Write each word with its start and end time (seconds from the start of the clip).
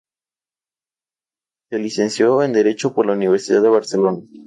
Se 1.69 1.77
licenció 1.77 2.41
en 2.41 2.53
derecho 2.53 2.91
por 2.95 3.05
la 3.05 3.13
Universidad 3.13 3.61
de 3.61 3.69
Barcelona. 3.69 4.19